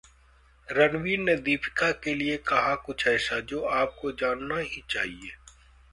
रणवीर 0.69 1.19
ने 1.19 1.35
दीपिका 1.35 1.91
के 2.03 2.13
लिए 2.15 2.37
कहा 2.37 2.73
कुछ 2.75 3.07
ऐसा, 3.07 3.39
जो 3.39 3.61
आपको 3.65 4.11
जानना 4.11 4.57
ही 4.57 4.83
चाहिए... 4.89 5.31